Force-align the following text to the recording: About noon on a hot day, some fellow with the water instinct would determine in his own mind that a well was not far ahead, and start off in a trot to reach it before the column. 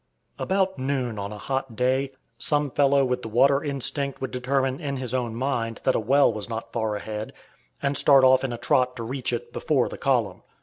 About 0.39 0.79
noon 0.79 1.19
on 1.19 1.31
a 1.31 1.37
hot 1.37 1.75
day, 1.75 2.11
some 2.39 2.71
fellow 2.71 3.05
with 3.05 3.21
the 3.21 3.27
water 3.27 3.63
instinct 3.63 4.19
would 4.19 4.31
determine 4.31 4.79
in 4.81 4.97
his 4.97 5.13
own 5.13 5.35
mind 5.35 5.79
that 5.83 5.93
a 5.93 5.99
well 5.99 6.33
was 6.33 6.49
not 6.49 6.73
far 6.73 6.95
ahead, 6.95 7.33
and 7.83 7.95
start 7.95 8.23
off 8.23 8.43
in 8.43 8.51
a 8.51 8.57
trot 8.57 8.95
to 8.95 9.03
reach 9.03 9.31
it 9.31 9.53
before 9.53 9.89
the 9.89 9.99
column. 9.99 10.41